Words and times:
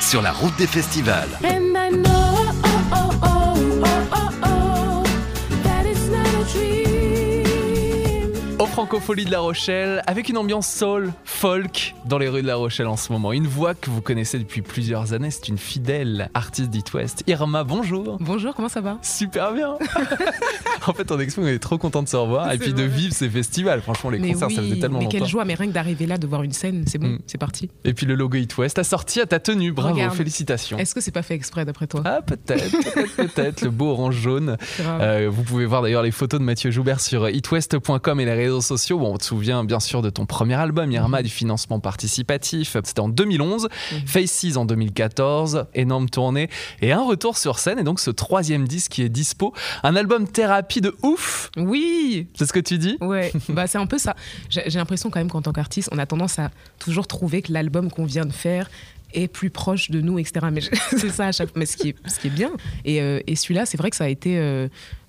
Sur 0.00 0.20
la 0.20 0.32
route 0.32 0.56
des 0.58 0.66
festivals. 0.66 1.28
Francofolie 8.78 9.24
de 9.24 9.32
La 9.32 9.40
Rochelle, 9.40 10.04
avec 10.06 10.28
une 10.28 10.36
ambiance 10.38 10.72
soul, 10.72 11.12
folk 11.24 11.96
dans 12.04 12.16
les 12.16 12.28
rues 12.28 12.42
de 12.42 12.46
La 12.46 12.54
Rochelle 12.54 12.86
en 12.86 12.96
ce 12.96 13.10
moment. 13.12 13.32
Une 13.32 13.48
voix 13.48 13.74
que 13.74 13.90
vous 13.90 14.00
connaissez 14.00 14.38
depuis 14.38 14.62
plusieurs 14.62 15.12
années, 15.14 15.32
c'est 15.32 15.48
une 15.48 15.58
fidèle 15.58 16.30
artiste 16.32 16.70
d'It 16.70 16.94
West. 16.94 17.24
Irma, 17.26 17.64
bonjour. 17.64 18.18
Bonjour, 18.20 18.54
comment 18.54 18.68
ça 18.68 18.80
va? 18.80 18.98
Super 19.02 19.52
bien. 19.52 19.74
en 20.86 20.92
fait, 20.92 21.10
en 21.10 21.18
expo, 21.18 21.42
on 21.42 21.48
est 21.48 21.58
trop 21.58 21.76
content 21.76 22.04
de 22.04 22.08
se 22.08 22.14
revoir 22.16 22.52
et 22.52 22.58
puis 22.58 22.72
de 22.72 22.84
vivre 22.84 23.12
ces 23.12 23.28
festivals. 23.28 23.80
Franchement, 23.82 24.10
les 24.10 24.20
Mais 24.20 24.34
concerts, 24.34 24.52
ça 24.52 24.60
oui, 24.62 24.68
faisait 24.68 24.80
tellement 24.80 24.98
mais 24.98 25.06
longtemps. 25.06 25.18
quelle 25.18 25.26
joie, 25.26 25.44
mais 25.44 25.54
rien 25.54 25.66
que 25.66 25.72
d'arriver 25.72 26.06
là, 26.06 26.16
de 26.16 26.28
voir 26.28 26.44
une 26.44 26.52
scène, 26.52 26.84
c'est 26.86 26.98
bon, 26.98 27.08
Mm. 27.08 27.18
c'est 27.26 27.38
parti. 27.38 27.68
Et 27.84 27.94
puis 27.94 28.06
le 28.06 28.14
logo 28.14 28.36
It 28.38 28.56
West 28.58 28.78
a 28.78 28.84
sorti 28.84 29.20
à 29.20 29.26
ta 29.26 29.40
tenue. 29.40 29.72
Bravo, 29.72 29.94
Regarde. 29.96 30.14
félicitations. 30.14 30.78
Est-ce 30.78 30.94
que 30.94 31.00
c'est 31.00 31.10
pas 31.10 31.22
fait 31.22 31.34
exprès 31.34 31.64
d'après 31.64 31.88
toi? 31.88 32.02
Ah, 32.04 32.20
peut-être, 32.22 33.16
peut-être. 33.16 33.62
Le 33.62 33.70
beau 33.70 33.90
orange 33.90 34.14
jaune. 34.14 34.56
Euh, 35.00 35.28
vous 35.30 35.42
pouvez 35.42 35.64
voir 35.66 35.82
d'ailleurs 35.82 36.02
les 36.02 36.10
photos 36.10 36.38
de 36.40 36.44
Mathieu 36.44 36.70
Joubert 36.70 37.00
sur 37.00 37.28
itwest.com 37.28 38.20
et 38.20 38.24
les 38.24 38.32
réseaux 38.34 38.60
sociaux. 38.68 38.98
Bon, 38.98 39.14
on 39.14 39.18
te 39.18 39.24
souvient 39.24 39.64
bien 39.64 39.80
sûr 39.80 40.02
de 40.02 40.10
ton 40.10 40.26
premier 40.26 40.54
album, 40.54 40.92
Irma, 40.92 41.22
du 41.22 41.30
financement 41.30 41.80
participatif. 41.80 42.76
C'était 42.84 43.00
en 43.00 43.08
2011. 43.08 43.68
Mhm. 43.92 44.06
Faces 44.06 44.56
en 44.56 44.64
2014. 44.64 45.66
Énorme 45.74 46.08
tournée. 46.08 46.48
Et 46.80 46.92
un 46.92 47.02
retour 47.02 47.36
sur 47.38 47.58
scène. 47.58 47.78
Et 47.78 47.84
donc 47.84 48.00
ce 48.00 48.10
troisième 48.10 48.68
disque 48.68 48.92
qui 48.92 49.02
est 49.02 49.08
dispo. 49.08 49.52
Un 49.82 49.96
album 49.96 50.28
thérapie 50.28 50.80
de 50.80 50.94
ouf. 51.02 51.50
Oui 51.56 52.28
C'est 52.34 52.46
ce 52.46 52.52
que 52.52 52.60
tu 52.60 52.78
dis? 52.78 52.96
Ouais, 53.00 53.32
bah 53.48 53.66
c'est 53.66 53.78
un 53.78 53.86
peu 53.86 53.98
ça. 53.98 54.14
J'ai 54.50 54.70
l'impression 54.70 55.10
quand 55.10 55.20
même 55.20 55.30
qu'en 55.30 55.42
tant 55.42 55.52
qu'artiste, 55.52 55.88
on 55.92 55.98
a 55.98 56.06
tendance 56.06 56.38
à 56.38 56.50
toujours 56.78 57.06
trouver 57.06 57.42
que 57.42 57.52
l'album 57.52 57.90
qu'on 57.90 58.04
vient 58.04 58.26
de 58.26 58.32
faire 58.32 58.68
est 59.14 59.28
plus 59.28 59.50
proche 59.50 59.90
de 59.90 60.00
nous, 60.00 60.18
etc. 60.18 60.46
Mais 60.52 60.60
c'est 60.96 61.10
ça 61.10 61.26
à 61.26 61.32
chaque 61.32 61.56
mais 61.56 61.66
ce 61.66 61.76
qui 61.76 61.90
est, 61.90 61.96
ce 62.08 62.20
qui 62.20 62.28
est 62.28 62.30
bien. 62.30 62.50
Et, 62.84 63.00
euh, 63.00 63.20
et 63.26 63.36
celui-là, 63.36 63.66
c'est 63.66 63.78
vrai 63.78 63.90
que 63.90 63.96
ça 63.96 64.04
a 64.04 64.08
été, 64.08 64.38
euh, 64.38 64.68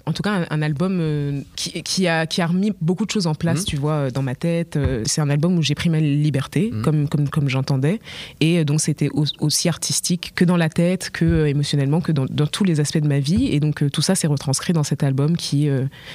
en 0.10 0.14
tout 0.14 0.24
cas, 0.24 0.32
un, 0.32 0.46
un 0.50 0.62
album 0.62 0.98
euh, 1.00 1.42
qui, 1.56 1.82
qui 1.84 2.08
a, 2.08 2.26
qui 2.26 2.42
a 2.42 2.48
remis 2.48 2.72
beaucoup 2.82 3.06
de 3.06 3.12
choses 3.12 3.28
en 3.28 3.36
place, 3.36 3.60
Mhm. 3.60 3.66
tu 3.66 3.76
vois, 3.78 3.94
euh, 3.94 4.12
dans 4.12 4.22
ma 4.22 4.36
tête. 4.36 4.76
Euh, 4.76 5.04
C'est 5.06 5.22
un 5.22 5.30
album 5.30 5.58
où 5.58 5.62
j'ai 5.62 5.76
pris 5.76 5.90
ma 5.90 6.00
liberté, 6.00 6.72
Mhm. 6.74 6.82
comme, 6.82 7.08
comme, 7.10 7.30
comme 7.30 7.50
j'entendais. 7.50 8.00
Et 8.42 8.66
donc, 8.66 8.82
c'était 8.82 9.10
au- 9.10 9.26
aussi 9.40 9.70
artistique 9.70 10.32
que 10.36 10.44
dans 10.46 10.58
la 10.58 10.70
tête, 10.70 11.10
que 11.12 11.46
émotionnellement, 11.46 12.02
que 12.02 12.12
dans, 12.12 12.26
dans 12.30 12.48
tous 12.48 12.64
les 12.64 12.80
aspects 12.80 12.98
de 12.98 13.08
ma 13.08 13.20
vie. 13.20 13.48
Et 13.48 13.60
donc, 13.60 13.90
tout 13.92 14.02
ça 14.02 14.16
s'est 14.16 14.28
retranscrit 14.28 14.74
dans 14.74 14.84
cet 14.84 15.04
album 15.04 15.38
qui, 15.38 15.70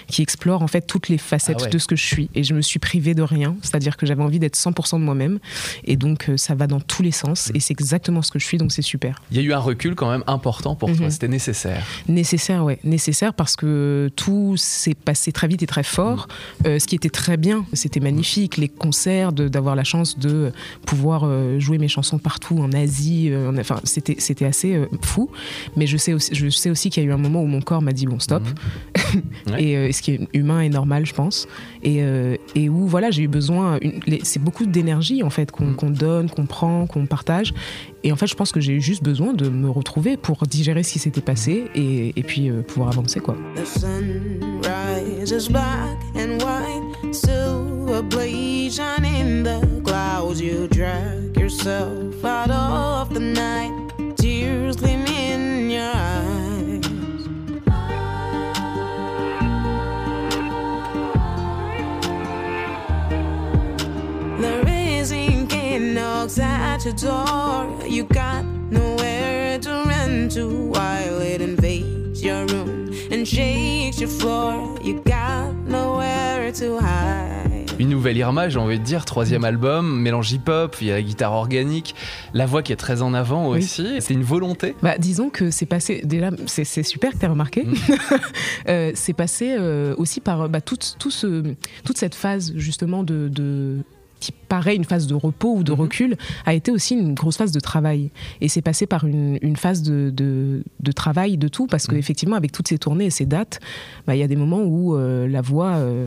qui 0.09 0.22
explore 0.22 0.62
en 0.62 0.67
fait 0.67 0.83
toutes 0.87 1.09
les 1.09 1.19
facettes 1.19 1.56
Ah 1.61 1.65
ouais. 1.65 1.70
de 1.70 1.78
ce 1.78 1.87
que 1.87 1.97
je 1.97 2.05
suis. 2.05 2.28
Et 2.34 2.42
je 2.45 2.55
me 2.55 2.61
suis 2.62 2.78
privée 2.78 3.15
de 3.15 3.22
rien, 3.22 3.56
c'est-à-dire 3.62 3.97
que 3.97 4.06
j'avais 4.06 4.22
envie 4.22 4.39
d'être 4.39 4.56
100% 4.56 4.98
de 4.98 5.05
moi-même. 5.05 5.39
Et 5.84 5.97
donc, 5.97 6.31
ça 6.37 6.55
va 6.55 6.67
dans 6.67 6.81
tous 6.81 7.03
les 7.03 7.12
sens. 7.12 7.48
Mhm. 7.50 7.56
Et 7.56 7.61
c'est 7.61 7.72
exactement 7.72 8.22
ce 8.22 8.31
que 8.31 8.39
je 8.39 8.45
suis, 8.47 8.59
donc 8.59 8.72
c'est 8.72 8.83
super. 8.83 9.22
Il 9.31 9.37
y 9.37 9.41
a 9.41 9.42
eu 9.42 9.53
un 9.53 9.59
recul 9.59 9.95
quand 9.95 10.11
même 10.11 10.25
important 10.27 10.75
pour 10.75 10.91
toi. 10.97 11.11
C'était 11.11 11.28
nécessaire. 11.28 11.83
Nécessaire, 12.09 12.65
ouais. 12.65 12.78
Nécessaire 12.84 13.34
parce 13.34 13.56
que 13.56 13.84
tout 14.17 14.57
s'est 14.57 14.95
passé 14.95 15.33
très 15.33 15.49
vite 15.49 15.63
et 15.63 15.67
très 15.67 15.83
fort. 15.83 16.29
Euh, 16.67 16.79
ce 16.79 16.87
qui 16.87 16.95
était 16.95 17.11
très 17.11 17.37
bien, 17.37 17.65
c'était 17.73 18.01
magnifique. 18.01 18.57
Les 18.57 18.69
concerts, 18.69 19.33
d'avoir 19.33 19.77
la 19.77 19.85
chance 19.85 20.19
de 20.19 20.53
pouvoir 20.87 21.23
euh, 21.25 21.59
jouer 21.59 21.79
mes 21.79 21.89
chansons 21.89 22.19
partout, 22.19 22.59
en 22.59 22.73
Asie. 22.73 23.29
euh, 23.31 23.51
en- 23.51 23.59
enfin, 23.59 23.81
c'était 23.85 24.45
assez 24.47 24.81
fou. 25.03 25.31
Mais 25.77 25.87
je 25.87 25.97
sais 25.97 26.12
aussi, 26.12 26.35
je 26.35 26.49
sais 26.51 26.71
aussi 26.71 26.91
qu'il 26.91 27.03
y 27.03 27.07
a 27.07 27.09
eu 27.09 27.12
un 27.12 27.19
moment 27.19 27.43
où 27.43 27.47
mon 27.47 27.61
corps 27.61 27.83
m'a 27.83 27.93
dit 27.93 28.07
bon, 28.07 28.19
stop. 28.19 28.43
Ouais. 29.51 29.62
et 29.65 29.77
euh, 29.77 29.93
ce 29.93 30.03
qui 30.03 30.12
est 30.12 30.29
humain 30.33 30.61
et 30.61 30.69
normal, 30.69 31.07
je 31.07 31.12
pense. 31.15 31.47
Et, 31.83 32.03
euh, 32.03 32.37
et 32.55 32.69
où, 32.69 32.87
voilà, 32.87 33.11
j'ai 33.11 33.23
eu 33.23 33.29
besoin. 33.29 33.79
C'est 34.23 34.43
beaucoup 34.43 34.67
d'énergie, 34.67 35.23
en 35.23 35.31
fait, 35.31 35.51
qu'on 35.51 35.65
Mm. 35.67 35.77
qu'on 35.77 35.91
donne, 35.91 36.31
qu'on 36.31 36.47
prend, 36.47 36.87
qu'on 36.87 37.06
partage. 37.06 37.55
Et 38.03 38.12
en 38.12 38.17
fait, 38.17 38.27
je 38.27 38.34
pense 38.34 38.53
que 38.53 38.61
j'ai 38.61 38.75
eu 38.75 38.81
juste 38.81 39.03
besoin 39.03 39.33
de 39.33 39.48
me 39.48 39.71
retrouver 39.71 40.17
pour 40.17 40.47
digérer 40.47 40.83
ce 40.83 40.93
qui 40.93 40.98
s'était 40.98 41.21
passé 41.23 41.65
et, 41.75 42.12
et 42.17 42.23
puis 42.23 42.51
euh, 42.51 42.62
pouvoir 42.62 42.89
avancer, 42.91 43.21
quoi. 43.21 43.37
The 43.56 43.65
sunrise 43.66 45.31
is 45.33 45.49
black 45.50 45.99
and 46.17 46.38
white, 46.43 47.15
silver 47.15 48.03
in 49.05 49.43
the 49.43 49.83
clouds. 49.84 50.41
You 50.41 50.69
drag 50.69 51.37
yourself 51.38 52.25
out 52.25 52.50
of 52.50 53.15
the 53.15 53.21
night, 53.21 53.72
knocks 65.94 66.38
at 66.38 66.84
your 66.84 66.94
door. 66.94 67.69
You 67.88 68.05
got 68.05 68.44
nowhere 68.71 69.59
to 69.60 69.71
run 69.87 70.28
to 70.31 70.49
while 70.72 71.21
it 71.22 71.41
invades 71.41 72.22
your 72.22 72.47
room 72.47 72.91
and 73.12 73.25
shakes 73.25 74.00
your 74.00 74.10
floor. 74.10 74.77
You 74.82 75.00
got 75.05 75.55
nowhere 75.69 76.53
to 76.55 76.78
hide. 76.81 77.71
Une 77.81 77.88
nouvelle 77.88 78.16
Irma, 78.16 78.49
j'ai 78.49 78.59
envie 78.60 78.78
de 78.78 78.84
dire, 78.84 79.05
troisième 79.05 79.44
album, 79.44 80.00
mélange 80.00 80.31
hip-hop, 80.32 80.77
il 80.81 80.87
y 80.87 80.91
a 80.93 80.94
la 80.94 81.03
guitare 81.03 81.32
organique, 81.32 81.97
la 82.32 82.47
voix 82.47 82.62
qui 82.62 82.72
est 82.72 82.76
très 82.76 83.03
en 83.03 83.15
avant 83.15 83.50
Oui. 83.50 83.59
aussi. 83.59 83.97
C'est 84.00 84.15
une 84.15 84.22
volonté. 84.22 84.76
Bah, 84.81 84.97
disons 84.97 85.28
que 85.28 85.50
c'est 85.50 85.66
passé. 85.66 86.00
Déjà, 86.05 86.31
c'est 86.47 86.84
super 86.84 87.12
que 87.12 87.19
tu 87.19 87.26
remarqué. 87.26 87.65
Mm. 87.65 87.75
Euh, 88.69 88.93
c'est 88.94 89.12
passé 89.12 89.55
euh, 89.59 89.94
aussi 89.99 90.21
par 90.21 90.49
bah, 90.49 90.61
toute, 90.62 90.97
tout 90.99 91.11
ce, 91.11 91.43
toute 91.84 91.99
cette 91.99 92.15
phase, 92.15 92.53
justement, 92.56 93.03
de. 93.03 93.28
de 93.28 93.78
qui 94.25 94.33
paraît 94.33 94.77
une 94.77 94.85
phase 94.93 95.07
de 95.07 95.15
repos 95.15 95.53
ou 95.59 95.62
de 95.65 95.73
Mhm. 95.73 95.81
recul, 95.81 96.17
a 96.47 96.53
été 96.55 96.71
aussi 96.71 96.95
une 96.95 97.15
grosse 97.15 97.37
phase 97.37 97.53
de 97.53 97.61
travail. 97.61 98.11
Et 98.41 98.49
c'est 98.49 98.62
passé 98.62 98.87
par 98.87 99.05
une, 99.05 99.39
une 99.43 99.57
phase 99.57 99.83
de, 99.83 100.11
de, 100.11 100.62
de 100.81 100.93
travail 100.93 101.37
de 101.37 101.49
tout, 101.49 101.67
parce 101.67 101.87
Mhm. 101.89 101.95
qu'effectivement, 101.97 102.37
avec 102.37 102.51
toutes 102.53 102.69
ces 102.69 102.79
tournées 102.79 103.07
et 103.07 103.11
ces 103.11 103.27
dates, 103.27 103.61
bah, 104.07 104.15
il 104.17 104.21
y 104.21 104.23
a 104.23 104.29
des 104.29 104.37
moments 104.45 104.62
où 104.62 104.95
euh, 104.97 105.29
la 105.29 105.43
voix, 105.43 105.73
euh, 105.77 106.07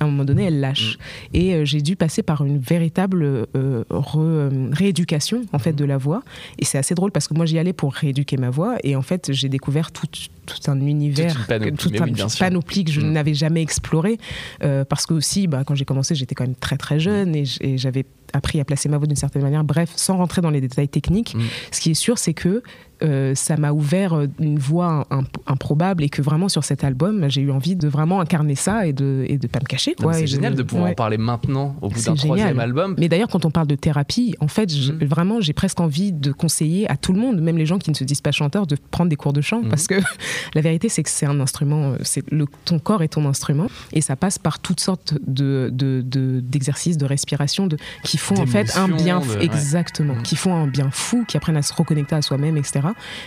à 0.00 0.04
un 0.04 0.08
moment 0.08 0.24
donné, 0.24 0.44
elle 0.44 0.60
lâche. 0.60 0.98
Et 1.34 1.54
euh, 1.54 1.64
j'ai 1.64 1.82
dû 1.82 1.94
passer 1.94 2.22
par 2.22 2.44
une 2.44 2.58
véritable 2.58 3.22
euh, 3.22 3.84
re- 3.90 4.18
euh, 4.18 4.68
rééducation 4.72 5.42
en 5.52 5.58
fait 5.58 5.70
Mhm. 5.72 5.76
de 5.76 5.84
la 5.84 5.98
voix. 5.98 6.22
Et 6.58 6.64
c'est 6.64 6.78
assez 6.78 6.94
drôle 6.94 7.12
parce 7.12 7.28
que 7.28 7.34
moi 7.34 7.46
j'y 7.46 7.58
allais 7.58 7.72
pour 7.74 7.92
rééduquer 7.92 8.36
ma 8.38 8.50
voix 8.50 8.76
et 8.82 8.96
en 8.96 9.02
fait 9.02 9.30
j'ai 9.32 9.48
découvert 9.48 9.92
tout, 9.92 10.06
tout 10.46 10.70
un 10.70 10.80
univers, 10.80 11.32
Toute 11.32 11.40
une 11.40 11.46
panoplie, 11.46 11.76
toute 11.76 11.92
mais 11.92 12.00
un- 12.00 12.26
oui, 12.26 12.36
panoplie 12.38 12.84
que 12.84 12.92
je 12.92 13.00
Mhm. 13.00 13.12
n'avais 13.12 13.34
jamais 13.34 13.62
exploré 13.62 14.18
euh, 14.64 14.84
parce 14.84 15.04
que 15.06 15.14
aussi 15.14 15.46
bah, 15.46 15.62
quand 15.66 15.74
j'ai 15.74 15.84
commencé 15.84 16.14
j'étais 16.14 16.34
quand 16.34 16.44
même 16.44 16.56
très 16.56 16.76
très 16.78 16.98
jeune 16.98 17.36
et 17.36 17.44
j'avais 17.76 18.04
appris 18.32 18.60
à 18.60 18.64
placer 18.64 18.88
ma 18.88 18.98
voix 18.98 19.06
d'une 19.06 19.16
certaine 19.16 19.42
manière. 19.42 19.64
Bref, 19.64 19.90
sans 19.96 20.16
rentrer 20.16 20.40
dans 20.42 20.50
les 20.50 20.60
détails 20.60 20.88
techniques, 20.88 21.34
Mhm. 21.34 21.42
ce 21.72 21.80
qui 21.80 21.90
est 21.90 21.94
sûr 21.94 22.18
c'est 22.18 22.34
que 22.34 22.62
euh, 23.02 23.34
ça 23.34 23.56
m'a 23.56 23.72
ouvert 23.72 24.12
euh, 24.12 24.26
une 24.40 24.58
voie 24.58 25.06
im- 25.10 25.22
improbable 25.46 26.04
et 26.04 26.10
que 26.10 26.20
vraiment 26.20 26.50
sur 26.50 26.64
cet 26.64 26.84
album 26.84 27.30
j'ai 27.30 27.40
eu 27.40 27.50
envie 27.50 27.74
de 27.74 27.88
vraiment 27.88 28.20
incarner 28.20 28.54
ça 28.54 28.86
et 28.86 28.92
de 28.92 29.24
et 29.26 29.38
de 29.38 29.46
pas 29.46 29.58
me 29.60 29.64
cacher 29.64 29.94
C'est 30.12 30.26
génial 30.26 30.54
de 30.54 30.62
pouvoir 30.62 30.84
ouais. 30.84 30.90
en 30.90 30.94
parler 30.94 31.16
maintenant, 31.16 31.76
au 31.80 31.88
bout 31.88 31.98
d'un 32.02 32.14
troisième 32.14 32.60
album. 32.60 32.94
Mais 32.98 33.08
d'ailleurs, 33.08 33.28
quand 33.28 33.46
on 33.46 33.50
parle 33.50 33.68
de 33.68 33.74
thérapie, 33.74 34.34
en 34.40 34.48
fait, 34.48 34.70
Mhm. 34.70 35.06
vraiment, 35.06 35.40
j'ai 35.40 35.54
presque 35.54 35.80
envie 35.80 36.12
de 36.12 36.30
conseiller 36.30 36.90
à 36.90 36.96
tout 36.98 37.14
le 37.14 37.20
monde, 37.20 37.40
même 37.40 37.56
les 37.56 37.64
gens 37.64 37.78
qui 37.78 37.90
ne 37.90 37.94
se 37.96 38.04
disent 38.04 38.20
pas 38.20 38.32
chanteurs, 38.32 38.66
de 38.66 38.76
prendre 38.90 39.08
des 39.08 39.16
cours 39.16 39.32
de 39.32 39.40
chant, 39.40 39.62
Mhm. 39.62 39.70
parce 39.70 39.86
que 39.86 39.94
la 40.54 40.60
vérité, 40.60 40.90
c'est 40.90 41.02
que 41.02 41.08
c'est 41.10 41.26
un 41.26 41.40
instrument, 41.40 41.92
euh, 41.92 41.96
c'est 42.02 42.30
le, 42.30 42.44
ton 42.66 42.78
corps 42.78 43.02
est 43.02 43.08
ton 43.08 43.24
instrument, 43.26 43.68
et 43.94 44.02
ça 44.02 44.14
passe 44.14 44.38
par 44.38 44.58
toutes 44.58 44.80
sortes 44.80 45.14
de, 45.26 45.70
de, 45.72 46.02
de- 46.04 46.40
d'exercices, 46.40 46.98
de 46.98 47.06
respiration, 47.06 47.66
de, 47.66 47.78
qui 48.04 48.18
font 48.20 48.38
en 48.40 48.46
fait 48.46 48.76
un 48.76 48.88
bien, 48.88 49.20
de- 49.20 49.40
exactement, 49.40 50.14
Mhm. 50.14 50.22
qui 50.22 50.36
font 50.36 50.54
un 50.54 50.66
bien 50.66 50.90
fou, 50.92 51.24
qui 51.26 51.36
apprennent 51.36 51.56
à 51.56 51.62
se 51.62 51.72
reconnecter 51.74 52.14
à 52.14 52.22
soi-même, 52.22 52.56
etc. 52.56 52.80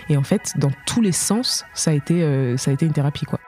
Et 0.10 0.18
en 0.18 0.24
fait, 0.24 0.54
dans 0.56 0.72
tous 0.86 1.02
les 1.02 1.12
sens, 1.12 1.66
ça 1.74 1.92
a 1.92 1.94
été, 1.94 2.24
euh, 2.24 2.58
ça 2.58 2.72
a 2.72 2.74
été 2.74 2.86
une 2.86 2.94
thérapie, 2.94 3.26
quoi. 3.26 3.40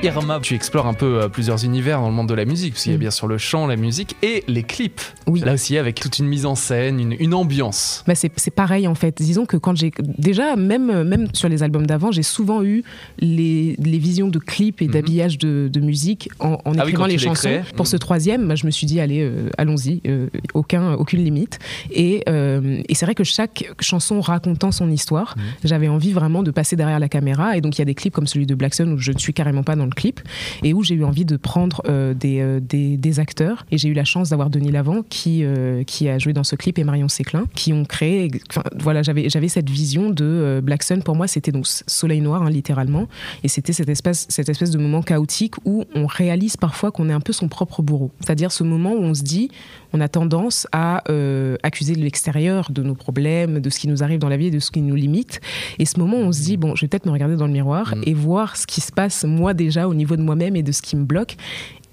Irma, 0.00 0.38
tu 0.40 0.54
explores 0.54 0.86
un 0.86 0.94
peu 0.94 1.22
euh, 1.22 1.28
plusieurs 1.28 1.64
univers 1.64 2.00
dans 2.00 2.08
le 2.08 2.14
monde 2.14 2.28
de 2.28 2.34
la 2.34 2.44
musique, 2.44 2.74
parce 2.74 2.84
qu'il 2.84 2.92
y 2.92 2.94
a 2.94 2.98
Mm. 2.98 3.00
bien 3.00 3.10
sûr 3.10 3.26
le 3.26 3.36
chant, 3.36 3.66
la 3.66 3.74
musique 3.76 4.14
et 4.22 4.44
les 4.46 4.62
clips. 4.62 5.00
Oui. 5.26 5.40
Là 5.40 5.54
aussi, 5.54 5.76
avec 5.76 5.98
toute 6.00 6.18
une 6.20 6.26
mise 6.26 6.46
en 6.46 6.54
scène, 6.54 7.00
une, 7.00 7.16
une 7.18 7.34
ambiance. 7.34 8.04
Bah, 8.06 8.14
c'est 8.14 8.50
pareil 8.54 8.86
en 8.86 8.94
fait. 8.94 9.20
Disons 9.20 9.44
que 9.44 9.56
quand 9.56 9.76
j'ai 9.76 9.90
déjà 10.16 10.54
même 10.56 11.02
même 11.02 11.28
sur 11.34 11.48
les 11.48 11.62
albums 11.64 11.86
d'avant, 11.86 12.12
j'ai 12.12 12.22
souvent 12.22 12.62
eu 12.62 12.84
les, 13.18 13.74
les 13.82 13.98
visions 13.98 14.28
de 14.28 14.38
clips 14.38 14.80
et 14.82 14.86
Mhm. 14.86 14.92
d'habillage 14.92 15.36
de, 15.38 15.68
de 15.70 15.80
musique 15.80 16.30
en, 16.38 16.52
en 16.52 16.58
Ah 16.64 16.70
oui, 16.84 16.90
écrivant 16.90 17.06
les 17.06 17.18
chansons. 17.18 17.60
Pour 17.76 17.86
ce 17.88 17.96
troisième, 17.96 18.46
bah, 18.46 18.54
je 18.54 18.66
me 18.66 18.70
suis 18.70 18.86
dit 18.86 19.00
allez, 19.00 19.20
euh, 19.22 19.50
allons-y, 19.58 20.00
euh, 20.06 20.28
aucun 20.54 20.92
aucune 20.94 21.24
limite. 21.24 21.58
Et, 21.90 22.22
euh, 22.28 22.80
et 22.88 22.94
c'est 22.94 23.04
vrai 23.04 23.16
que 23.16 23.24
chaque 23.24 23.70
chanson 23.80 24.20
racontant 24.20 24.70
son 24.70 24.90
histoire, 24.90 25.34
Mhm. 25.36 25.42
j'avais 25.64 25.88
envie 25.88 26.12
vraiment 26.12 26.44
de 26.44 26.52
passer 26.52 26.76
derrière 26.76 27.00
la 27.00 27.08
caméra. 27.08 27.56
Et 27.56 27.60
donc 27.60 27.76
il 27.76 27.80
y 27.80 27.82
a 27.82 27.86
des 27.86 27.94
clips 27.96 28.14
comme 28.14 28.28
celui 28.28 28.46
de 28.46 28.54
Black 28.54 28.74
Sun 28.74 28.92
où 28.92 28.98
je 28.98 29.10
ne 29.10 29.18
suis 29.18 29.34
carrément 29.34 29.64
pas 29.64 29.74
dans 29.76 29.84
le 29.84 29.90
clip 29.98 30.20
et 30.62 30.72
où 30.72 30.82
j'ai 30.82 30.94
eu 30.94 31.04
envie 31.04 31.24
de 31.24 31.36
prendre 31.36 31.82
euh, 31.88 32.14
des, 32.14 32.40
euh, 32.40 32.60
des, 32.60 32.96
des 32.96 33.20
acteurs. 33.20 33.66
Et 33.72 33.78
j'ai 33.78 33.88
eu 33.88 33.94
la 33.94 34.04
chance 34.04 34.30
d'avoir 34.30 34.48
Denis 34.48 34.70
Lavant 34.70 35.02
qui, 35.08 35.44
euh, 35.44 35.82
qui 35.82 36.08
a 36.08 36.18
joué 36.18 36.32
dans 36.32 36.44
ce 36.44 36.54
clip 36.56 36.78
et 36.78 36.84
Marion 36.84 37.08
Séclin 37.08 37.44
qui 37.54 37.72
ont 37.72 37.84
créé. 37.84 38.30
Voilà, 38.78 39.02
j'avais 39.02 39.48
cette 39.48 39.68
vision 39.68 40.10
de 40.10 40.60
Black 40.62 40.82
Sun. 40.84 41.02
Pour 41.02 41.16
moi, 41.16 41.26
c'était 41.26 41.52
donc 41.52 41.66
soleil 41.66 42.20
noir, 42.20 42.42
hein, 42.42 42.50
littéralement. 42.50 43.08
Et 43.42 43.48
c'était 43.48 43.72
cette 43.72 43.88
espèce, 43.88 44.26
cette 44.28 44.48
espèce 44.48 44.70
de 44.70 44.78
moment 44.78 45.02
chaotique 45.02 45.54
où 45.64 45.84
on 45.94 46.06
réalise 46.06 46.56
parfois 46.56 46.92
qu'on 46.92 47.08
est 47.08 47.12
un 47.12 47.20
peu 47.20 47.32
son 47.32 47.48
propre 47.48 47.82
bourreau. 47.82 48.10
C'est-à-dire 48.20 48.52
ce 48.52 48.62
moment 48.62 48.92
où 48.92 49.02
on 49.02 49.14
se 49.14 49.22
dit, 49.22 49.50
on 49.92 50.00
a 50.00 50.08
tendance 50.08 50.66
à 50.72 51.02
euh, 51.10 51.56
accuser 51.62 51.94
de 51.94 52.00
l'extérieur 52.00 52.70
de 52.70 52.82
nos 52.82 52.94
problèmes, 52.94 53.60
de 53.60 53.70
ce 53.70 53.78
qui 53.78 53.88
nous 53.88 54.02
arrive 54.02 54.18
dans 54.18 54.28
la 54.28 54.36
vie 54.36 54.46
et 54.46 54.50
de 54.50 54.58
ce 54.58 54.70
qui 54.70 54.80
nous 54.82 54.94
limite. 54.94 55.40
Et 55.78 55.84
ce 55.84 55.98
moment 55.98 56.16
on 56.16 56.32
se 56.32 56.42
dit, 56.42 56.56
bon, 56.56 56.74
je 56.74 56.82
vais 56.82 56.88
peut-être 56.88 57.06
me 57.06 57.12
regarder 57.12 57.36
dans 57.36 57.46
le 57.46 57.52
miroir 57.52 57.78
Mm. 57.96 58.02
et 58.06 58.14
voir 58.14 58.56
ce 58.56 58.66
qui 58.66 58.80
se 58.80 58.92
passe 58.92 59.24
moi 59.24 59.54
déjà 59.54 59.88
au 59.88 59.94
niveau 59.94 60.16
de 60.16 60.22
moi-même 60.22 60.56
et 60.56 60.62
de 60.62 60.72
ce 60.72 60.82
qui 60.82 60.96
me 60.96 61.04
bloque. 61.04 61.36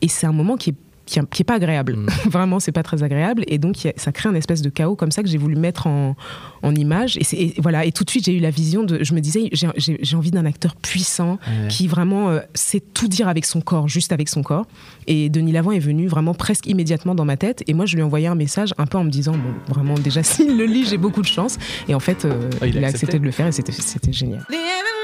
Et 0.01 0.07
c'est 0.07 0.27
un 0.27 0.31
moment 0.31 0.57
qui 0.57 0.71
est 0.71 0.75
qui 1.05 1.19
est, 1.19 1.29
qui 1.29 1.41
est 1.41 1.45
pas 1.45 1.55
agréable. 1.55 1.95
Mm. 1.95 2.07
Vraiment, 2.29 2.59
c'est 2.59 2.71
pas 2.71 2.83
très 2.83 3.03
agréable. 3.03 3.43
Et 3.47 3.57
donc, 3.57 3.85
a- 3.85 3.93
ça 3.95 4.11
crée 4.11 4.29
un 4.29 4.35
espèce 4.35 4.61
de 4.61 4.69
chaos 4.69 4.95
comme 4.95 5.11
ça 5.11 5.21
que 5.23 5.29
j'ai 5.29 5.37
voulu 5.37 5.55
mettre 5.55 5.87
en, 5.87 6.15
en 6.63 6.75
image. 6.75 7.17
Et, 7.33 7.53
voilà. 7.59 7.85
Et 7.85 7.91
tout 7.91 8.03
de 8.03 8.09
suite, 8.09 8.25
j'ai 8.25 8.33
eu 8.35 8.39
la 8.39 8.49
vision 8.51 8.83
de. 8.83 9.03
Je 9.03 9.13
me 9.13 9.19
disais, 9.21 9.49
j'ai- 9.51 10.15
envie 10.15 10.31
d'un 10.31 10.45
acteur 10.45 10.75
puissant 10.75 11.37
Ouais. 11.47 11.67
qui 11.69 11.87
vraiment 11.87 12.29
euh, 12.29 12.39
sait 12.53 12.79
tout 12.79 13.07
dire 13.07 13.27
avec 13.27 13.45
son 13.45 13.59
corps, 13.61 13.87
juste 13.87 14.11
avec 14.13 14.29
son 14.29 14.41
corps. 14.43 14.65
Et 15.07 15.29
Denis 15.29 15.51
Lavant 15.51 15.71
est 15.71 15.79
venu 15.79 16.07
vraiment 16.07 16.33
presque 16.33 16.65
immédiatement 16.67 17.15
dans 17.15 17.25
ma 17.25 17.37
tête. 17.37 17.63
Et 17.67 17.73
moi, 17.73 17.85
je 17.85 17.95
lui 17.95 18.01
ai 18.01 18.03
envoyé 18.03 18.27
un 18.27 18.35
message 18.35 18.73
un 18.77 18.85
peu 18.85 18.97
en 18.97 19.03
me 19.03 19.09
disant, 19.09 19.33
bon, 19.33 19.73
vraiment, 19.73 19.95
déjà, 19.95 20.23
s'il 20.23 20.57
le 20.57 20.65
lit, 20.65 20.85
j'ai 20.85 20.97
beaucoup 20.97 21.21
de 21.21 21.27
chance. 21.27 21.57
Et 21.87 21.93
en 21.95 21.99
fait, 21.99 22.25
euh, 22.25 22.49
Ah, 22.61 22.67
il 22.67 22.77
a 22.77 22.79
il, 22.79 22.83
accepté. 22.83 22.85
a 22.85 22.87
accepté 22.89 23.19
de 23.19 23.25
le 23.25 23.31
faire 23.31 23.47
et 23.47 23.51
c'était 23.51 23.71
c'était 23.71 24.13
génial. 24.13 24.45
Living 24.49 24.94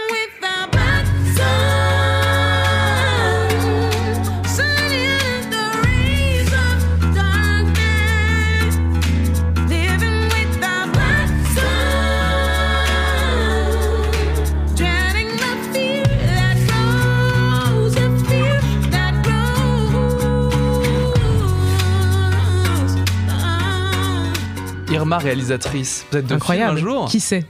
Irma, 25.11 25.23
réalisatrice, 25.23 26.05
peut-être 26.09 26.27
de 26.27 26.35
Incroyable. 26.35 26.77
film 26.77 26.87
un 26.87 26.91
jour 26.91 27.05
Qui 27.09 27.19
sait 27.19 27.45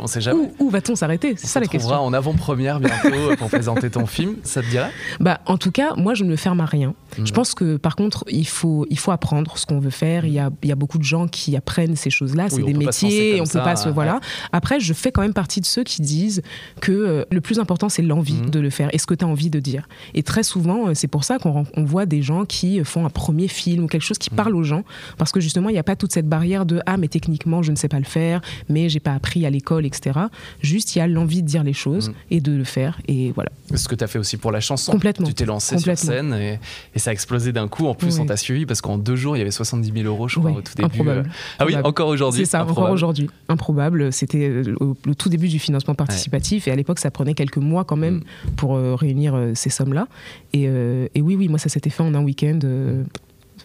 On 0.00 0.06
sait 0.06 0.20
jamais. 0.20 0.40
Où, 0.40 0.66
où 0.66 0.70
va-t-on 0.70 0.94
s'arrêter 0.94 1.34
C'est 1.36 1.46
On 1.46 1.48
ça 1.48 1.60
la 1.60 1.66
question. 1.66 1.88
retrouvera 1.88 2.00
en 2.02 2.12
avant-première 2.12 2.80
bientôt 2.80 3.36
pour 3.38 3.48
présenter 3.48 3.90
ton 3.90 4.06
film, 4.06 4.36
ça 4.44 4.62
te 4.62 4.66
dirait 4.68 4.90
Bah, 5.18 5.40
en 5.46 5.56
tout 5.58 5.70
cas, 5.72 5.94
moi, 5.96 6.14
je 6.14 6.24
ne 6.24 6.30
me 6.30 6.36
ferme 6.36 6.60
à 6.60 6.66
rien. 6.66 6.94
Mhm. 7.18 7.26
Je 7.26 7.32
pense 7.32 7.54
que, 7.54 7.76
par 7.76 7.96
contre, 7.96 8.24
il 8.30 8.46
faut, 8.46 8.86
il 8.90 8.98
faut 8.98 9.10
apprendre 9.10 9.56
ce 9.58 9.66
qu'on 9.66 9.78
veut 9.80 9.90
faire. 9.90 10.24
Il 10.24 10.32
y 10.32 10.38
a, 10.38 10.50
il 10.62 10.68
y 10.68 10.72
a 10.72 10.76
beaucoup 10.76 10.98
de 10.98 11.02
gens 11.04 11.26
qui 11.28 11.56
apprennent 11.56 11.96
ces 11.96 12.10
choses-là. 12.10 12.48
C'est 12.48 12.62
des 12.62 12.74
métiers. 12.74 13.40
On 13.40 13.44
ça, 13.44 13.58
peut 13.60 13.64
pas 13.64 13.76
se. 13.76 13.88
ouais. 13.88 13.94
Voilà. 13.94 14.20
Après, 14.52 14.80
je 14.80 14.92
fais 14.94 15.10
quand 15.12 15.22
même 15.22 15.32
partie 15.34 15.60
de 15.60 15.66
ceux 15.66 15.84
qui 15.84 16.02
disent 16.02 16.42
que 16.80 16.92
euh, 16.92 17.24
le 17.30 17.40
plus 17.40 17.58
important, 17.58 17.88
c'est 17.88 18.02
l'envie 18.02 18.34
Mhm. 18.34 18.50
de 18.50 18.60
le 18.60 18.70
faire 18.70 18.88
et 18.92 18.98
ce 18.98 19.06
que 19.06 19.14
tu 19.14 19.24
as 19.24 19.28
envie 19.28 19.50
de 19.50 19.58
dire. 19.60 19.88
Et 20.14 20.22
très 20.22 20.42
souvent, 20.42 20.88
euh, 20.88 20.94
c'est 20.94 21.08
pour 21.08 21.24
ça 21.24 21.38
qu'on 21.38 21.64
on 21.76 21.84
voit 21.84 22.06
des 22.06 22.22
gens 22.22 22.44
qui 22.44 22.82
font 22.84 23.04
un 23.04 23.10
premier 23.10 23.48
film 23.48 23.84
ou 23.84 23.86
quelque 23.86 24.02
chose 24.04 24.18
qui 24.18 24.30
parle 24.30 24.54
aux 24.54 24.62
gens. 24.62 24.84
Parce 25.18 25.32
que 25.32 25.40
justement, 25.40 25.68
il 25.68 25.72
n'y 25.72 25.78
a 25.78 25.82
pas 25.82 25.96
toute 25.96 26.12
cette 26.12 26.28
barrière 26.28 26.64
de 26.66 26.80
Ah, 26.86 26.96
mais 26.96 27.08
techniquement, 27.08 27.62
je 27.62 27.70
ne 27.72 27.76
sais 27.76 27.88
pas 27.88 27.98
le 27.98 28.04
faire, 28.04 28.40
mais 28.68 28.88
j'ai 28.88 29.00
pas 29.00 29.12
appris 29.14 29.44
à 29.46 29.50
l'école, 29.50 29.84
etc. 29.86 30.18
Juste, 30.62 30.94
il 30.94 30.98
y 31.00 31.02
a 31.02 31.06
l'envie 31.08 31.42
de 31.42 31.46
dire 31.48 31.64
les 31.64 31.72
choses 31.72 32.12
et 32.30 32.40
de 32.40 32.52
le 32.52 32.64
faire. 32.64 33.00
Et 33.08 33.32
voilà. 33.32 33.50
Ce 33.74 33.88
que 33.88 33.94
tu 33.94 34.04
as 34.04 34.06
fait 34.06 34.18
aussi 34.18 34.36
pour 34.36 34.52
la 34.52 34.60
chanson. 34.60 34.92
Complètement. 34.92 35.26
Tu 35.26 35.34
t'es 35.34 35.44
lancé 35.44 35.78
sur 35.78 35.96
scène 35.98 36.34
et, 36.34 36.58
et 36.94 36.98
ça 37.00 37.10
a 37.10 37.12
explosé 37.12 37.52
d'un 37.52 37.66
coup. 37.66 37.86
En 37.88 37.94
plus, 37.94 38.14
Oui. 38.14 38.20
on 38.22 38.26
t'a 38.26 38.36
suivi 38.36 38.64
parce 38.66 38.80
qu'en 38.80 38.96
deux 38.98 39.16
jours, 39.16 39.36
il 39.36 39.40
y 39.40 39.42
avait 39.42 39.50
70 39.50 39.90
000 39.92 40.06
euros, 40.06 40.28
je 40.28 40.38
crois, 40.38 40.52
au 40.52 40.60
tout 40.60 40.74
début. 40.76 40.86
improbable. 40.86 41.20
Euh, 41.26 41.30
Ah 41.58 41.64
oui, 41.64 41.72
Improbable. 41.72 41.86
encore 41.88 42.08
aujourd'hui. 42.08 42.44
C'est 42.44 42.50
ça, 42.52 42.58
encore 42.60 42.70
improbable. 42.70 42.94
aujourd'hui. 42.94 43.30
Improbable. 43.48 44.12
C'était 44.12 44.48
euh, 44.48 44.74
le 45.04 45.14
tout 45.16 45.28
début 45.28 45.48
du 45.48 45.58
financement 45.58 45.94
participatif 45.94 46.68
et 46.68 46.70
à 46.70 46.76
l'époque, 46.76 46.98
ça 47.00 47.10
prenait 47.10 47.34
quelques 47.34 47.56
mois 47.56 47.84
quand 47.84 47.96
même 47.96 48.16
Mm. 48.18 48.50
pour 48.56 48.76
euh, 48.76 48.94
réunir 48.94 49.34
euh, 49.34 49.52
ces 49.54 49.70
sommes-là. 49.70 50.06
Et, 50.52 50.66
euh, 50.68 51.08
et 51.14 51.20
oui, 51.22 51.34
oui, 51.36 51.48
moi, 51.48 51.58
ça 51.58 51.68
s'était 51.68 51.90
fait 51.90 52.02
en 52.02 52.14
un 52.14 52.22
week-end. 52.22 52.58
euh, 52.64 53.02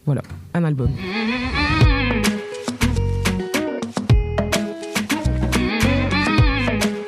voilà, 0.06 0.22
un 0.54 0.64
album. 0.64 0.90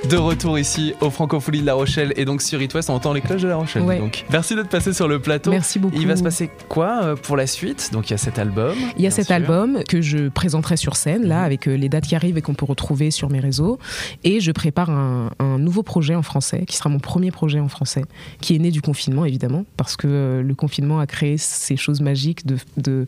De 0.09 0.15
retour 0.15 0.57
ici 0.57 0.93
au 1.01 1.09
Francophonie 1.09 1.59
de 1.61 1.65
La 1.65 1.73
Rochelle 1.73 2.13
et 2.15 2.23
donc 2.23 2.41
sur 2.41 2.61
It 2.61 2.73
West, 2.73 2.89
on 2.89 2.93
entend 2.93 3.11
les 3.11 3.19
cloches 3.19 3.41
de 3.41 3.47
La 3.49 3.57
Rochelle. 3.57 3.81
Ouais. 3.81 3.99
Donc, 3.99 4.23
merci 4.31 4.55
d'être 4.55 4.69
passé 4.69 4.93
sur 4.93 5.07
le 5.07 5.19
plateau. 5.19 5.49
Merci 5.51 5.79
beaucoup. 5.79 5.95
Il 5.97 6.07
va 6.07 6.15
se 6.15 6.23
passer 6.23 6.49
quoi 6.69 7.01
euh, 7.03 7.15
pour 7.15 7.35
la 7.35 7.45
suite? 7.45 7.89
Donc 7.91 8.09
il 8.09 8.11
y 8.11 8.13
a 8.13 8.17
cet 8.17 8.39
album. 8.39 8.73
Il 8.97 9.03
y 9.03 9.07
a 9.07 9.11
cet 9.11 9.25
sûr. 9.25 9.35
album 9.35 9.79
que 9.89 10.01
je 10.01 10.29
présenterai 10.29 10.77
sur 10.77 10.95
scène, 10.95 11.25
là, 11.27 11.39
Mhm. 11.39 11.45
avec 11.45 11.67
euh, 11.67 11.75
les 11.75 11.89
dates 11.89 12.05
qui 12.05 12.15
arrivent 12.15 12.37
et 12.37 12.41
qu'on 12.41 12.53
peut 12.53 12.65
retrouver 12.65 13.11
sur 13.11 13.29
mes 13.29 13.39
réseaux. 13.39 13.79
Et 14.23 14.39
je 14.39 14.51
prépare 14.53 14.89
un, 14.91 15.31
un 15.39 15.57
nouveau 15.59 15.83
projet 15.83 16.15
en 16.15 16.21
français, 16.21 16.63
qui 16.67 16.77
sera 16.77 16.89
mon 16.89 16.99
premier 16.99 17.31
projet 17.31 17.59
en 17.59 17.67
français, 17.67 18.03
qui 18.39 18.55
est 18.55 18.59
né 18.59 18.71
du 18.71 18.81
confinement, 18.81 19.25
évidemment, 19.25 19.65
parce 19.75 19.97
que 19.97 20.07
euh, 20.07 20.41
le 20.41 20.55
confinement 20.55 20.99
a 20.99 21.07
créé 21.07 21.37
ces 21.37 21.75
choses 21.75 21.99
magiques 21.99 22.45
de, 22.45 22.55
de, 22.77 23.07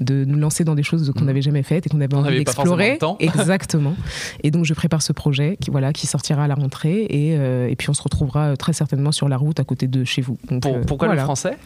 de 0.00 0.24
nous 0.24 0.38
lancer 0.38 0.64
dans 0.64 0.74
des 0.74 0.82
choses 0.82 1.12
qu'on 1.14 1.20
Mhm. 1.20 1.26
n'avait 1.26 1.42
jamais 1.42 1.62
faites 1.62 1.86
et 1.86 1.90
qu'on 1.90 2.00
avait 2.00 2.14
On 2.16 2.20
envie 2.24 2.38
d'explorer. 2.38 2.98
Exactement. 3.20 3.94
Et 4.42 4.50
donc, 4.50 4.64
je 4.64 4.74
prépare 4.74 5.02
ce 5.02 5.12
projet 5.12 5.56
qui, 5.60 5.70
voilà, 5.70 5.92
qui 5.92 6.06
sortira 6.08 6.39
à 6.44 6.48
la 6.48 6.54
rentrée. 6.54 7.06
Et, 7.10 7.36
euh, 7.36 7.68
et 7.68 7.76
puis, 7.76 7.90
on 7.90 7.94
se 7.94 8.02
retrouvera 8.02 8.48
euh, 8.50 8.56
très 8.56 8.72
certainement 8.72 9.12
sur 9.12 9.28
la 9.28 9.36
route 9.36 9.60
à 9.60 9.64
côté 9.64 9.86
de 9.88 10.04
chez 10.04 10.22
vous. 10.22 10.38
Donc, 10.50 10.62
Pour- 10.62 10.74
euh, 10.76 10.80
pourquoi 10.86 11.08
voilà. 11.08 11.22
le 11.22 11.24
français 11.26 11.56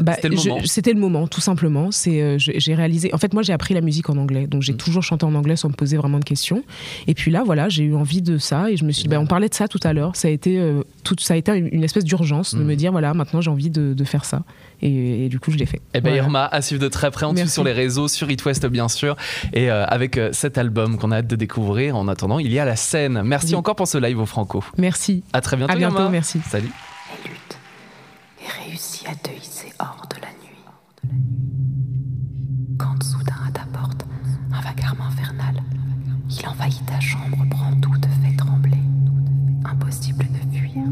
Bah, 0.00 0.14
C'était 0.14 0.28
le 0.28 0.36
moment. 0.36 0.58
C'était 0.64 0.92
le 0.92 1.00
moment, 1.00 1.26
tout 1.26 1.40
simplement. 1.40 1.90
C'est, 1.90 2.38
j'ai 2.38 2.74
réalisé. 2.74 3.12
En 3.14 3.18
fait, 3.18 3.32
moi, 3.34 3.42
j'ai 3.42 3.52
appris 3.52 3.74
la 3.74 3.80
musique 3.80 4.10
en 4.10 4.16
anglais, 4.16 4.46
donc 4.46 4.62
j'ai 4.62 4.72
Mm. 4.72 4.76
toujours 4.78 5.02
chanté 5.02 5.24
en 5.26 5.34
anglais 5.34 5.56
sans 5.56 5.68
me 5.68 5.74
poser 5.74 5.96
vraiment 5.96 6.18
de 6.18 6.24
questions. 6.24 6.62
Et 7.06 7.14
puis 7.14 7.30
là, 7.30 7.42
voilà, 7.44 7.68
j'ai 7.68 7.84
eu 7.84 7.94
envie 7.94 8.22
de 8.22 8.38
ça 8.38 8.70
et 8.70 8.76
je 8.76 8.84
me 8.84 8.90
suis. 8.92 9.04
dit, 9.04 9.08
bah, 9.08 9.20
on 9.20 9.26
parlait 9.26 9.48
de 9.48 9.54
ça 9.54 9.68
tout 9.68 9.80
à 9.82 9.92
l'heure. 9.92 10.16
Ça 10.16 10.28
a 10.28 10.30
été 10.30 10.60
tout, 11.02 11.16
ça 11.18 11.34
a 11.34 11.36
été 11.36 11.52
une, 11.52 11.84
espèce 11.84 12.04
d'urgence 12.04 12.54
de 12.54 12.62
Mm. 12.62 12.66
me 12.66 12.74
dire 12.76 12.92
voilà, 12.92 13.14
maintenant 13.14 13.40
j'ai 13.40 13.50
envie 13.50 13.70
de, 13.70 13.92
de 13.94 14.04
faire 14.04 14.24
ça. 14.24 14.42
Et, 14.86 15.24
et 15.24 15.28
du 15.30 15.40
coup, 15.40 15.50
je 15.50 15.56
l'ai 15.56 15.64
fait. 15.64 15.80
Eh 15.94 16.00
ben 16.02 16.10
Voilà. 16.10 16.16
Irma, 16.24 16.46
à 16.46 16.60
suivre 16.60 16.82
de 16.82 16.88
très 16.88 17.10
près, 17.10 17.24
en 17.24 17.32
dessous 17.32 17.48
sur 17.48 17.64
les 17.64 17.72
réseaux, 17.72 18.06
sur 18.06 18.30
It 18.30 18.44
West 18.44 18.66
bien 18.66 18.88
sûr, 18.88 19.16
et 19.54 19.70
euh, 19.70 19.84
avec 19.86 20.18
euh, 20.18 20.28
cet 20.32 20.58
album 20.58 20.98
qu'on 20.98 21.10
a 21.10 21.16
hâte 21.16 21.26
de 21.26 21.36
découvrir. 21.36 21.96
En 21.96 22.06
attendant, 22.06 22.38
il 22.38 22.52
y 22.52 22.58
a 22.58 22.66
la 22.66 22.76
scène. 22.76 23.22
Merci 23.24 23.48
Oui. 23.48 23.54
encore 23.54 23.76
pour 23.76 23.88
ce 23.88 23.96
live 23.98 24.18
au 24.20 24.26
Franco. 24.26 24.62
Merci. 24.76 25.24
À 25.32 25.40
très 25.40 25.56
bientôt. 25.56 25.72
À 25.72 25.76
bientôt, 25.76 25.96
Irma. 25.96 26.10
merci. 26.10 26.38
Salut. 26.46 26.68
Elle 27.24 27.30
lutte 27.30 27.58
et 28.44 28.68
réussit 28.68 29.08
à 29.08 29.14
te 29.14 29.30
hisser 29.30 29.72
hors 29.78 30.06
de 30.10 30.16
la 30.20 30.28
nuit. 30.28 31.16
Quand 32.78 33.02
soudain 33.02 33.36
à 33.48 33.50
ta 33.52 33.64
porte, 33.72 34.04
un 34.52 34.60
vacarme 34.60 35.00
infernal, 35.00 35.62
il 36.28 36.46
envahit 36.46 36.84
ta 36.86 37.00
chambre, 37.00 37.38
prend 37.50 37.72
tout, 37.80 37.96
te 37.98 38.08
fait 38.08 38.36
trembler. 38.36 38.76
Impossible 39.64 40.26
de 40.26 40.58
fuir, 40.58 40.82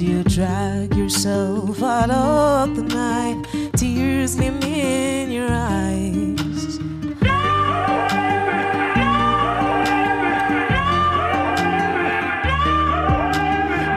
you 0.00 0.22
drag 0.24 0.94
yourself 0.94 1.82
out 1.82 2.10
of 2.10 2.74
the 2.74 2.82
night, 2.82 3.44
tears 3.76 4.36
gleam 4.36 4.62
in 4.62 5.30
your 5.30 5.48
eyes. 5.50 6.78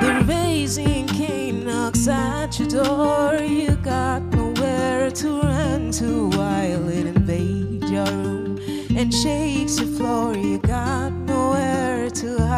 The 0.01 0.25
raising 0.27 1.07
cane 1.07 1.65
knocks 1.65 2.07
at 2.07 2.59
your 2.59 2.67
door. 2.67 3.35
You 3.41 3.75
got 3.77 4.23
nowhere 4.33 5.09
to 5.11 5.41
run 5.41 5.91
to 5.91 6.29
while 6.31 6.89
it 6.89 7.05
invades 7.05 7.89
your 7.89 8.05
room 8.05 8.59
and 8.97 9.13
shakes 9.13 9.79
your 9.79 9.89
floor. 9.97 10.35
You 10.35 10.59
got 10.59 11.11
nowhere 11.13 12.09
to 12.09 12.37
hide. 12.39 12.52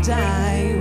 die. 0.00 0.79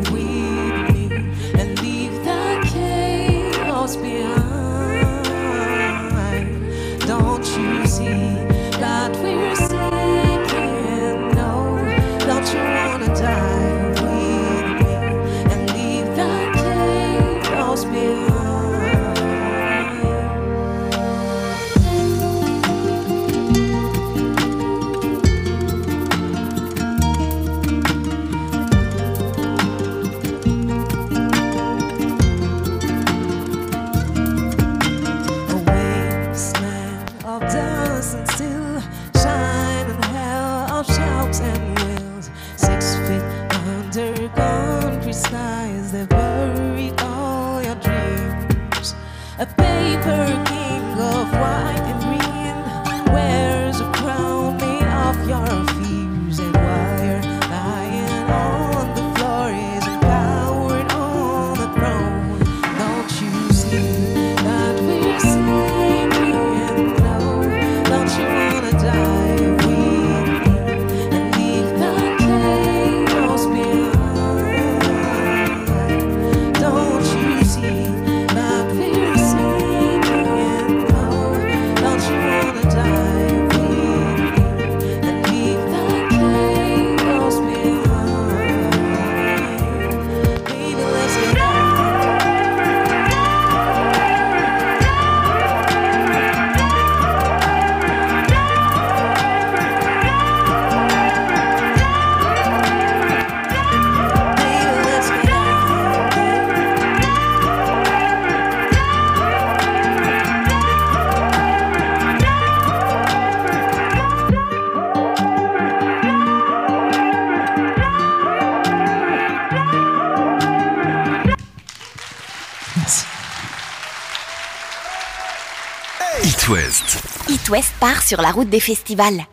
West 127.49 127.73
part 127.79 128.03
sur 128.03 128.21
la 128.21 128.31
route 128.31 128.49
des 128.49 128.59
festivals. 128.59 129.25